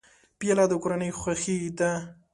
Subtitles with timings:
[0.39, 1.91] پیاله د کورنۍ خوښي ده.